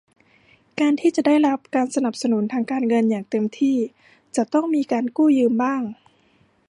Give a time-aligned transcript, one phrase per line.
[0.79, 3.77] การที่จะได้รับการสนับสนุนทางการเงินอย่างเต็มที่
[4.35, 5.81] จะต้องมีการกู้ยืมบ้าง